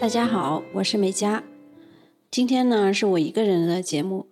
[0.00, 1.44] 大家好，我是美嘉。
[2.30, 4.28] 今天呢是我一个人的节目，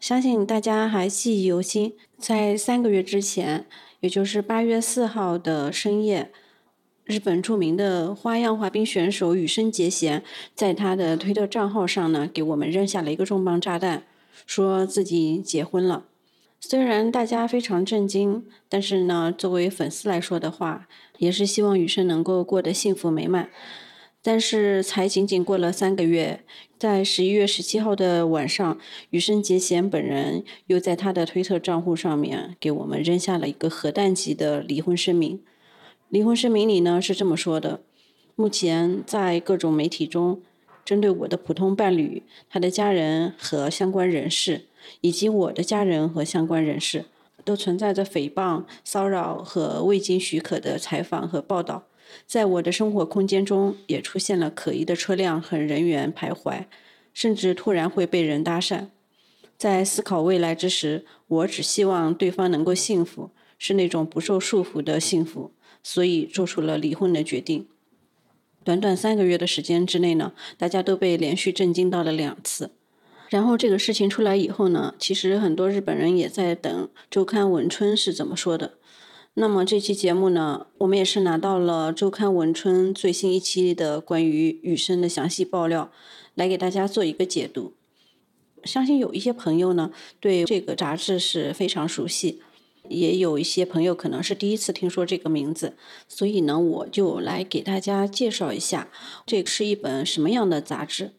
[0.00, 1.94] 相信大家还记忆犹新。
[2.18, 3.66] 在三个月之前，
[4.00, 6.32] 也就是八月四号的深夜，
[7.04, 14.02] 日本著名的花样滑冰选手羽生结弦在他的推特账号上呢，给我们扔下了一个重磅炸弹，
[14.46, 16.06] 说自己结婚了。
[16.58, 20.88] 虽然大家非常震惊，但是呢，作为粉丝来说的话，
[21.18, 23.48] 也是希望羽生能够过得幸福美满。
[24.22, 26.44] 但是才仅仅过了三个月，
[26.78, 28.78] 在十一月十七号的晚上，
[29.10, 35.40] 羽生结弦本人又在他的推特账户上面给我们扔下了一个核弹级的离婚声明。
[36.08, 37.80] 离婚声明里呢是这么说的：
[38.36, 40.40] 目前在各种媒体中，
[40.84, 44.66] 针对我的普通伴侣、他的家人和相关人士。
[45.00, 47.04] 以及我的家人和相关人士，
[47.44, 51.84] 都存在着诽谤、骚扰和未经许可的采访和报道。
[52.26, 56.66] 在我的生活空间中，也出现了可疑的车辆和人员徘徊，
[57.12, 58.86] 甚至突然会被人搭讪。
[59.56, 67.68] 在思考未来之时，我只希望对方能够幸福，是那种不受束缚的幸福，所以做出了离婚的决定。
[68.64, 72.70] 短短三个月的时间之内呢，大家都被连续震惊到了两次。
[73.28, 78.74] 然后这个事情出来以后呢，其实很多日本人也在等周刊文春是怎么说的。
[79.34, 85.90] 那么这期节目呢，我们也是拿到了周刊文春最新一期的关于雨生的详细爆料，
[86.34, 87.72] 来给大家做一个解读。
[88.64, 92.42] 相信有一些朋友呢对这个杂志是非常熟悉，
[92.90, 95.72] 也有一些朋友可能是第一次听说这个名字，
[96.06, 98.88] 所以呢我就来给大家介绍一下，
[99.24, 101.12] 这是一本什么样的杂志。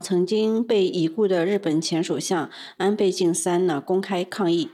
[0.00, 4.68] 曾经被已故的日本前首相安倍晋三呢公开抗议，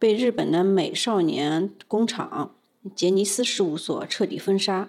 [0.00, 2.56] 被日本的美少年工厂
[2.96, 4.88] 杰尼斯事务所彻底封杀。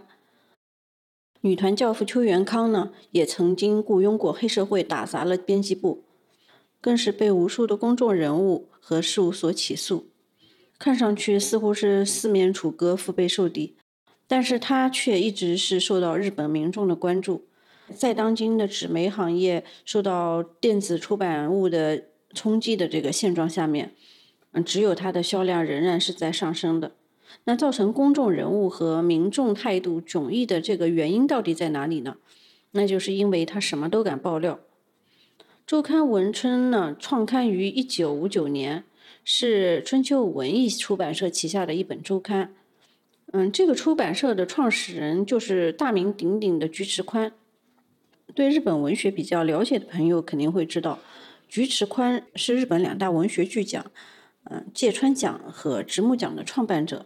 [1.42, 6.06] 女团教父邱元康呢也曾经雇佣过黑社会打砸了编辑部，
[6.80, 10.08] 更是被无数的公众人物和事务所起诉。
[10.80, 13.76] 看上去似乎是四面楚歌、腹背受敌，
[14.28, 17.44] 但是他却一直是受到日本民众的关注。
[17.94, 23.94] 在当今的纸媒行业受到电子出版物的冲击的这个现状下面，
[24.52, 26.92] 嗯，只有它的销量仍然是在上升的。
[27.46, 32.18] 那造成公众人物和民众态度迥异的这个原因到底在哪里呢？
[32.72, 34.60] 那就是因为他什么都敢爆料。
[35.66, 38.84] 周刊文春呢，创刊于一九五九年，
[39.24, 42.54] 是春秋文艺出版社旗下的一本周刊。
[43.32, 47.32] 嗯，这个出版社的创始人就是大名鼎鼎的菊池宽。
[48.36, 51.00] 对日本文学比较了解的朋友肯定会知道，
[51.48, 53.86] 菊池宽是日本两大文学巨匠，
[54.46, 57.06] 嗯，芥川奖和直木奖的创办者。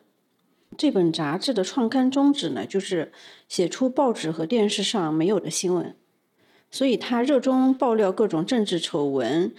[0.78, 3.12] 这本杂志的创刊宗旨呢，就是
[3.48, 5.96] 写出报纸和电视上没有的新闻，
[6.70, 9.54] 所以他热衷爆料各种政治丑闻，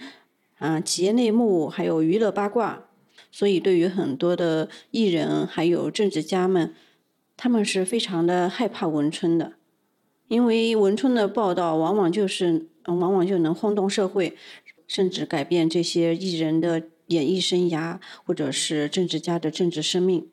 [0.59, 2.83] 啊，企业内幕，还有娱乐八卦。
[3.31, 6.73] 所以对于很多的艺人还有政治家们，
[7.35, 9.53] 他们是非常的害怕文春的。
[10.27, 14.35] 因为文春的报道往往就是，往往就能轰动社会，
[14.87, 20.29] 甚至改变这些艺人的演艺生涯，或者是政治家的政治生命，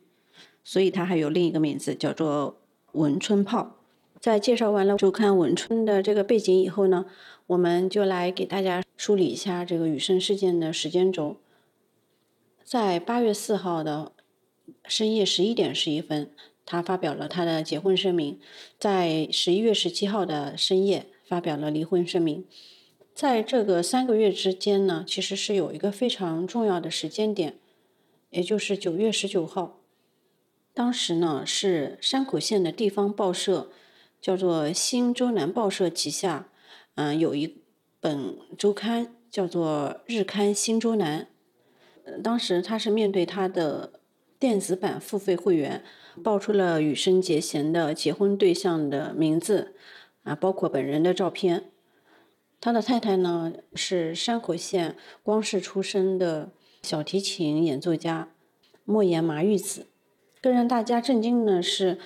[0.62, 2.61] 所以他还有另一个名字，叫做
[2.93, 3.77] “文春炮”。
[4.21, 7.07] 在介绍完了周刊文春的这个背景以后呢，
[7.49, 11.37] 我们就来给大家梳理一下这个雨生事件的时间轴。
[12.62, 14.12] 在八月四号的
[14.87, 16.31] 深夜十一点十一分。
[16.67, 18.41] 他发表了他的结婚声明，
[18.79, 22.47] 在十一月十七号的深夜发表了离婚声明。
[23.14, 27.58] 在这个三个月之间呢，其实是有一个非常重要的时间点，
[28.30, 29.80] 也就是九月十九号。
[30.72, 33.70] 当时呢，是山口县的地方报社，
[34.20, 36.49] 叫做新周南报社旗下，
[36.96, 37.62] 嗯，有一
[38.00, 41.28] 本周刊叫做日刊新周南。
[42.22, 44.00] 当时他是面对他的
[44.38, 45.84] 电子版付费会员。
[46.22, 49.75] 爆出了羽生结弦的结婚对象的名字，
[50.22, 51.72] 啊，包括本人的照片。
[52.64, 56.50] 他的太太呢是山口县光市出身的
[56.82, 58.31] 小提琴演奏家
[58.87, 59.88] 莫言麻玉子。
[60.40, 61.99] 更让大家震惊的是，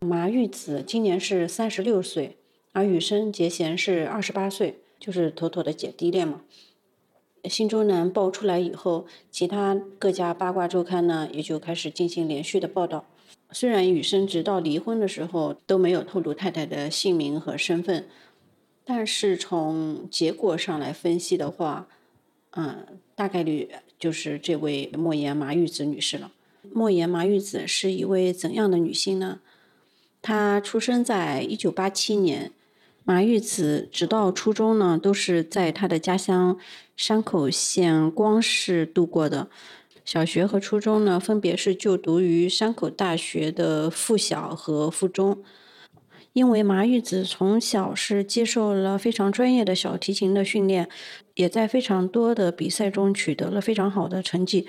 [0.00, 2.36] 麻玉子今年是三十六岁，
[2.72, 6.40] 而羽生结弦是二十八岁，就是妥妥的姐弟恋嘛。
[7.44, 13.06] 新周南爆出来以后，其他各家八卦周刊呢也就开始进行连续的报道。
[13.52, 18.08] 虽然羽生直到离婚的时候都没有透露太太的姓名和身份，
[18.84, 21.88] 但是从结果上来分析的话，
[22.50, 26.32] 嗯，大概率就是这位莫言麻玉子女士了。
[26.72, 29.40] 莫言麻玉子是一位怎样的女性呢？
[30.20, 32.52] 她出生在一九八七年。
[33.06, 36.58] 马玉子直到初中呢，都是在他的家乡
[36.96, 39.50] 山口县光市度过的。
[40.06, 45.44] 小学和初中呢，分别是就读于山口大学的附小和附中。
[46.34, 50.88] 因为麻玉子从小是接受了非常专业的小提琴的训练，
[51.34, 54.66] 也在非常多的比赛中取得了非常好的成绩。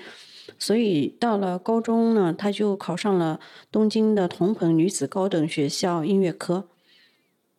[0.60, 3.40] 所以到了高中呢，他就考上了
[3.72, 6.68] 东京的桐朋女子高等学校音乐科。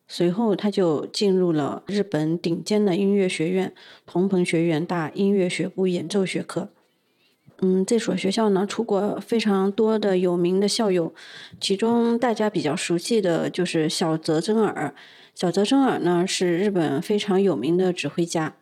[0.06, 3.74] 随后，他就进入了日本顶尖的音乐学院
[4.06, 6.70] 桐朋学院大音乐学部演奏学科。
[7.60, 11.12] 嗯，这所学校呢，出过非常多的有名的校友，
[11.60, 14.94] 其中大家比较熟悉的就是小泽征尔。
[15.34, 18.54] 小泽征尔呢，是日本非常有名的指挥家。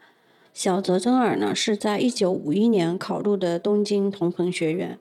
[0.54, 4.98] 小泽征尔呢，是在一九五一年考入的东京同朋学院，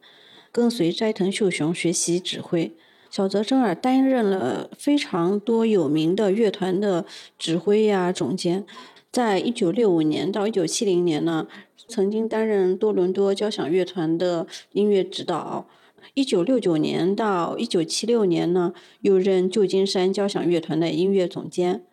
[0.52, 2.74] 跟随斋藤秀雄学习指挥。
[3.10, 7.06] 小泽征尔担任了非常多有名的乐团的
[7.40, 8.66] 指挥呀、总监。
[9.10, 11.48] 在一九六五年到一九七零年呢，
[11.88, 15.68] 曾经担任多伦多交响乐团的音乐指导。
[16.14, 21.84] 一九六九年到一九七六年呢，又任旧金山交响乐团的音乐总监。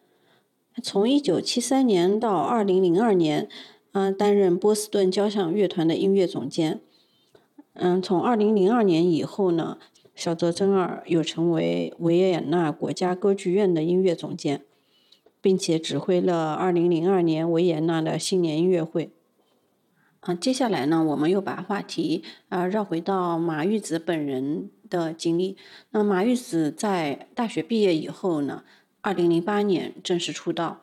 [0.82, 3.48] 从一九七三年到二零零二年，
[3.92, 6.80] 嗯，担任波士顿交响乐团的音乐总监。
[7.74, 9.78] 嗯，从二零零二年以后呢，
[10.14, 14.62] 小泽征尔又成为维也纳国家歌剧院的音乐总监，
[15.40, 19.10] 并且指挥了二零零二年维也纳的新年音乐会。
[20.22, 25.56] 啊，接下来呢，我们又把话题啊绕回到马玉子本人的经历。
[25.90, 28.62] 那马玉子在大学毕业以后呢？
[29.00, 30.82] 二零零八年正式出道，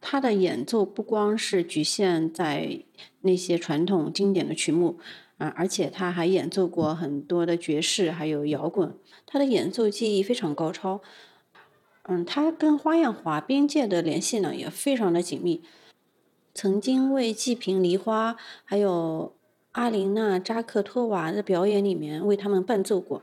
[0.00, 2.82] 他的演奏不光是局限在
[3.20, 4.98] 那些传统经典的曲目
[5.38, 8.92] 啊，而且他还演奏过很多的爵士，还有摇滚。
[9.26, 11.00] 他的演奏技艺非常高超，
[12.08, 15.62] 嗯，他跟花样滑冰界的联系呢也非常的紧密，
[16.60, 18.36] 曾经为季平梨花
[18.66, 19.32] 还有
[19.72, 23.22] 阿琳娜扎克托娃的表演里面为他们伴奏过。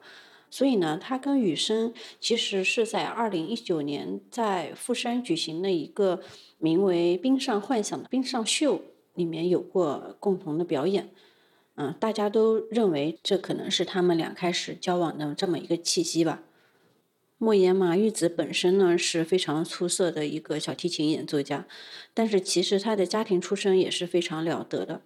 [0.49, 6.19] 所以呢，他跟雨生其实是在二零一九年在富山举行的一个
[6.57, 8.81] 名为《冰上幻想》的冰上秀
[9.13, 11.11] 里面有过共同的表演。
[11.75, 16.41] 嗯，大家都认为这可能是他们俩开始交往的这么一个契机吧。
[17.37, 21.65] 莫言马玉子本身呢是非常出色的一个小提琴演奏家，
[22.13, 25.01] 但是其实他的家庭出身也是非常了得的。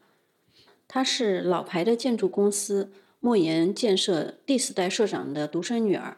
[0.88, 2.92] 他是老牌的建筑公司。
[3.24, 6.18] 莫言建设第四代社长的独生女儿，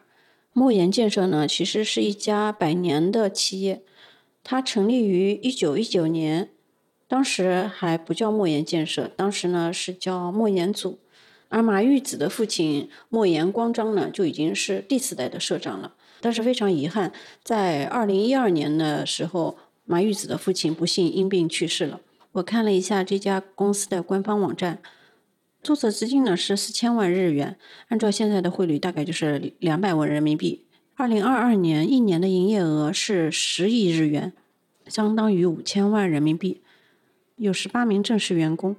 [0.54, 3.82] 莫言建设呢，其实是一家百年的企业，
[4.42, 6.48] 它成立于一九一九年，
[7.06, 10.98] 当时还不叫莫言建设，当时呢是叫莫言组，
[11.50, 15.94] 而马玉子的父亲莫言光章呢就已经是第四代的社长了，
[16.24, 17.12] 但是非常遗憾，
[17.42, 22.00] 在二零一二年的时候，马玉子的父亲不幸因病去世了。
[22.32, 24.78] 我看了一下这家公司的官方网站。
[25.62, 30.64] 注册资金呢是四千万日元，按照现在的汇率大概就是两百万人民币。
[30.94, 34.32] 二零二二年一年的营业额是十亿日元，
[34.86, 36.62] 相当于五千万人民币，
[37.36, 38.74] 有十八名正式员工。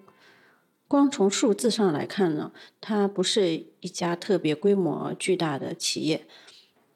[0.88, 6.25] 光从数字上来看呢，它不是一家特别规模巨大的企业，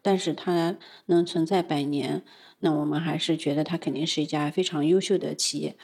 [0.01, 0.77] 但是它
[1.07, 2.23] 能存在百年，
[2.59, 5.75] 那我们还是觉得它肯定是一家非常优秀的企业。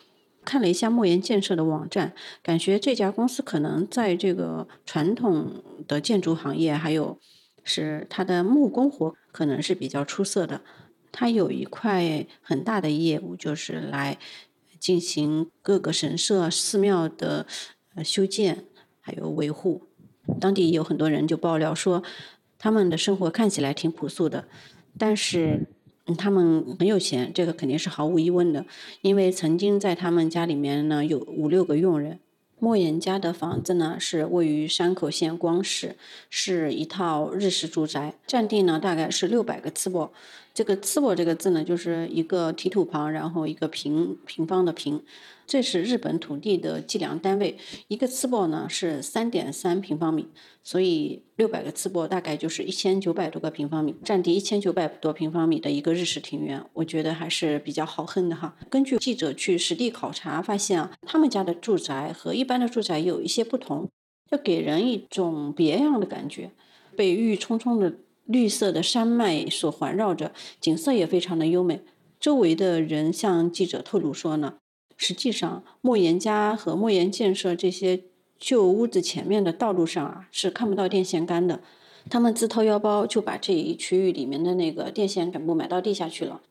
[0.43, 7.19] 看了一下莫言建设的网站，感觉这家公司可能在这个传统的建筑行业，还有
[7.63, 10.62] 是它的木工活可能是比较出色的。
[11.12, 14.19] 它有一块很大的业务，就是来
[14.79, 17.48] 进行各个神社、寺庙的
[18.03, 18.65] 修建
[19.01, 19.88] 还有维护。
[20.39, 22.03] 当地有很多人就爆料说，
[22.57, 24.45] 他们的生活看起来挺朴素的，
[24.97, 25.67] 但是。
[26.19, 28.63] 他们很有钱，这个肯定是毫无疑问的，
[29.01, 32.19] 因为曾经在他们家里面呢有五六个佣人。
[32.59, 35.95] 莫言家的房子呢是位于山口县光市，
[36.29, 40.12] 是一套日式住宅，占地呢大概是六百个坪。
[40.55, 45.03] 这个坪这个字呢就是一个提土旁，然后一个平平方的平。
[45.45, 47.57] 这是日本土地的计量单位，
[47.89, 50.27] 一个次呢是三点三平方米，
[50.63, 58.55] 所以六百个次大概就是一千九百多个平方米，占地一千九百多平方米的一个日式庭园，我觉得还是比较豪横的哈。
[58.69, 63.89] 根据记者去实地考察发现啊，他们家的住宅和一般的住宅有一些不同，
[64.31, 66.50] 就给人一种别样的感觉，
[66.95, 67.93] 被郁郁葱葱的
[68.25, 71.82] 绿色的山脉所环绕着，景色也非常的优美。
[72.20, 74.55] 周围的人向记者透露说呢。
[74.98, 78.03] 实际上，莫言家和莫言建设这些
[78.39, 81.60] 旧屋子前面的道路上啊，是看不到电线杆的。
[82.10, 86.41] 他们自掏腰包就把这一区域里面的那个电线全部埋到地下去了，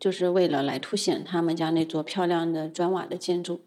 [0.00, 3.60] 就是为了来凸显他们家那座漂亮的砖瓦的建筑。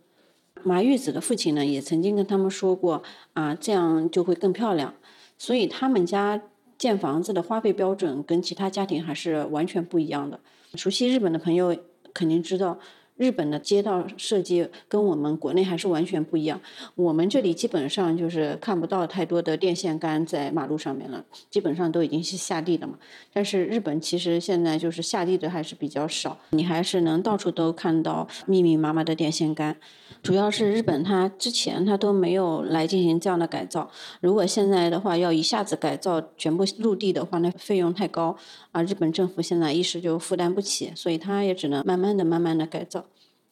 [0.63, 4.95] 马玉子的父亲呢，也曾经跟他们说过啊，这样就会更漂亮。
[5.37, 6.41] 所以他们家
[6.81, 10.39] 建房子的花费标准跟其他家庭还是完全不一样的。
[10.73, 11.77] 熟悉日本的朋友
[12.11, 12.79] 肯定知道。
[13.21, 16.59] 日本的街道设计跟我们国内还是完全不一样。
[16.95, 22.95] 我们这里基本上就是看不到太多的电线杆在马路上面了，基本上都已经是下地的嘛。
[23.31, 29.75] 但是日本其实现在就是下地的还是比较少，你还是能到处都看到密密麻麻的电线杆。
[30.23, 38.35] 主要是日本它之前它都没有来进行这样的改造，如果现在的话要一下子改造全部陆地的话，那费用太高
[38.71, 43.05] 啊，日本政府现在一时就负担不起，所以它也只能慢慢的、慢慢的改造。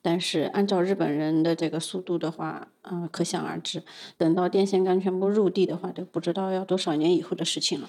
[0.09, 3.83] 但是按照日本人的这个速度的话，嗯，可想而知，
[4.17, 7.87] 等到电线杆全部入地的话，都不知道要多少年以后的事情了。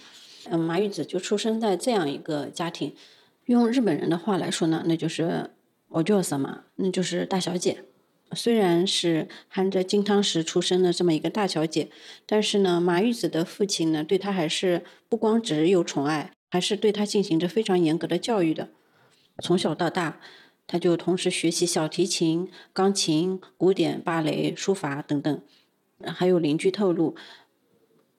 [0.51, 2.95] 嗯，马玉子就出生在这样一个家庭，
[3.47, 5.49] 用日本人的话来说呢，那就是
[5.89, 6.65] 我叫什么？
[6.77, 7.85] 那就是大小姐。
[8.33, 11.89] 虽然是含着金汤匙出生的这么一个大小姐，
[12.27, 18.69] 但是呢，马玉子的父亲呢，对她还是不光只有宠爱，还是对她进行着非常严格的教育的。
[19.43, 20.21] 从小到大，
[20.71, 25.43] 他就同时学习小提琴、钢琴、古典芭蕾、书法等等。
[26.05, 27.17] 还有邻居透露，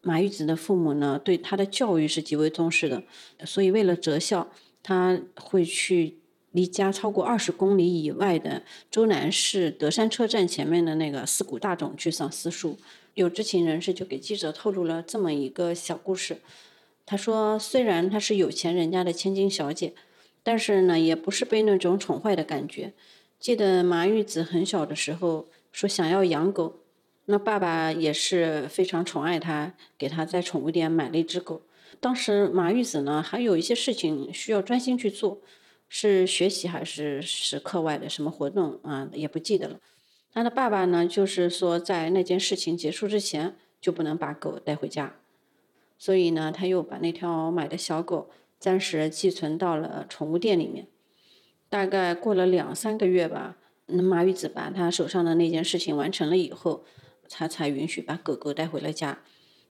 [0.02, 3.04] 马玉子的父母呢，对她的教育是极为重视的，
[3.46, 4.52] 所以为了择校，
[4.84, 6.18] 他会去。
[6.54, 12.78] 离家超过二十公里以外的周南市德山车站前面的那个四谷大冢去上私塾，
[13.14, 16.42] 有知情人士就给记者透露了这么一个小故事。
[17.06, 19.94] 他说，虽然她是有钱人家的千金小姐，
[20.44, 22.94] 但是呢，也不是被那种宠坏的感觉。
[23.40, 26.80] 记得马玉子很小的时候说想要养狗，
[27.26, 31.62] 那爸爸也是非常宠爱她，给她在宠物店买了一只狗。
[32.00, 35.42] 当时马玉子呢，还有一些事情需要专心去做。
[35.94, 39.10] 是学习还是是课外的什么活动啊？
[39.12, 39.78] 也不记得了。
[40.32, 45.18] 他的爸爸呢，就是说在那件事情结束之前就不能把狗带回家，
[45.98, 48.30] 所以呢，他又把那条买的小狗
[48.62, 50.88] 暂时寄存到了宠物店里面。
[51.68, 56.86] 大概过了两三个月吧，那马玉子把他手上的那件事情完成了以后，
[57.28, 59.20] 他才允许把狗狗带回了家。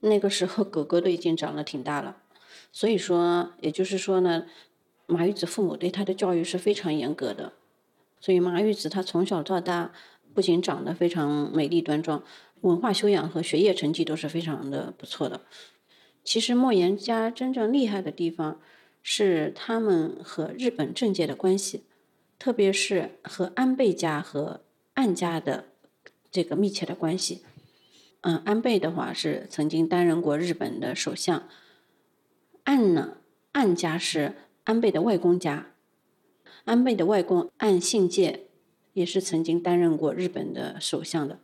[0.02, 2.18] 那个时候狗狗都已经长得挺大了，
[2.72, 4.46] 所以说，也就是说呢。
[5.08, 7.52] 马玉子父母对他的教育是非常严格的，
[8.22, 9.92] 所以马玉子他从小到大
[10.34, 12.24] 不仅长得非常美丽端庄，
[12.62, 15.42] 文化修养和学业成绩都是非常的不错的。
[16.24, 18.62] 其实莫言家真正厉害的地方
[19.02, 21.84] 是他们和日本政界的关系，
[22.38, 24.62] 特别是和安倍家和
[24.94, 25.66] 岸家的
[26.32, 27.44] 这个密切的关系。
[28.22, 31.48] 嗯，安倍的话是曾经担任过日本的首相，
[32.64, 33.18] 岸呢，
[33.52, 34.36] 岸家是。
[34.64, 35.74] 安倍的外公家，
[36.66, 38.46] 安倍的外公岸信介
[38.94, 41.40] 也是曾经担任过日本的首相的。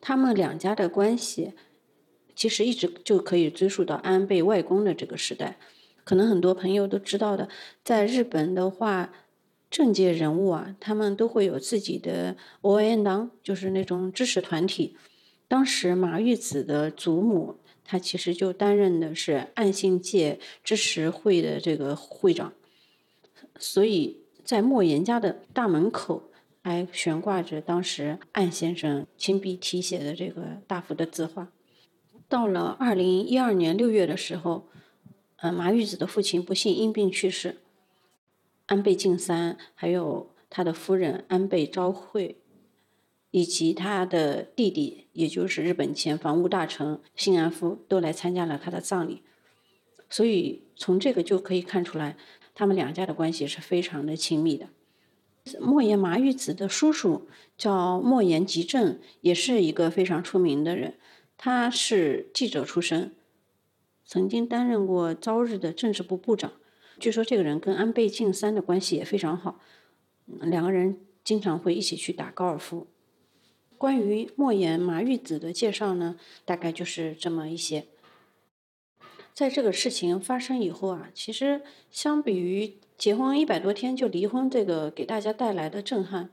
[0.00, 1.52] 他们两家的关系
[2.36, 5.58] 其实一直就可以追溯到安倍外公的这个时代。
[6.10, 7.48] 可能很多朋友都知道的，
[7.84, 9.12] 在日本的话，
[9.70, 14.96] 政界人物啊，他们都会有自己的応援党，就是那种支持团体。
[15.46, 17.58] 当时马玉子的祖母。
[17.84, 22.52] 她其实就担任的是岸信介支持会的这个会长，
[23.58, 26.30] 所以在莫言家的大门口
[26.62, 31.52] 还悬挂着当时岸先生亲笔题写的这个大幅的字画。
[32.28, 34.68] 到了二零一二年六月的时候，
[35.40, 37.58] 呃，麻玉子的父亲不幸因病去世，
[38.66, 42.36] 安倍晋三还有他的夫人安倍昭惠。
[43.32, 49.22] 以及他的弟弟，也就是日本前防务大臣信安夫，都来参加了他的葬礼。
[50.08, 52.16] 所以从这个就可以看出来，
[52.56, 54.70] 他们两家的关系是非常的亲密的。
[55.60, 60.98] 莫言麻玉子的叔叔叫莫言吉正，也是一个非常出名的人。
[61.38, 63.14] 他是记者出身，
[64.10, 66.54] 曾经担任过朝日的政治部部长。
[66.98, 69.60] 据说这个人跟安倍晋三的关系也非常好，
[70.26, 72.88] 两个人经常会一起去打高尔夫。
[73.78, 77.86] 关于莫言麻玉子的介绍呢，大概就是这么一些。
[79.32, 81.62] 在这个事情发生以后啊，其实
[81.92, 86.30] 相比于结婚一百多天就离婚这个给大家带来的震撼，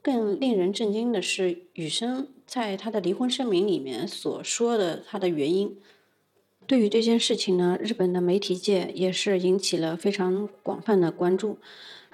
[0.00, 5.76] 更令人震惊的是雨生在他的离婚声明里面所说的他的原因。
[6.66, 11.58] 对于这件事情呢，日本的媒体界也是引起了非常广泛的关注。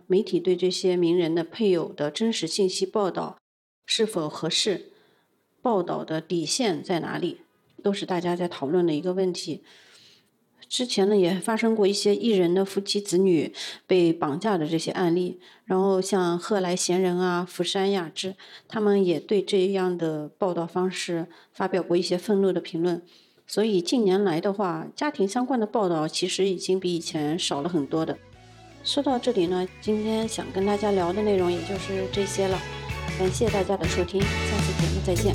[0.07, 3.37] 媒体对这些名人的配偶的真实信息报道。
[3.87, 4.93] 是否合适？
[5.63, 7.43] 报道的底线在哪里？
[7.83, 9.63] 都是大家在讨论的一个问题。
[10.69, 13.53] 之前呢，也发生过一些艺人的夫妻子女
[13.87, 15.41] 被绑架的这些案例。
[15.65, 18.35] 然后像贺来贤人啊、福山雅治，
[18.69, 23.03] 他们也对这样的报道方式发表过一些愤怒的评论。
[23.51, 28.17] 所以近年来的话家庭相关的报道其实已经比以前少了很多的。
[28.85, 32.57] 说到这里呢今天想跟大家聊的内容也就是这些了。
[33.19, 35.35] 感谢大家的收听下次节目再见。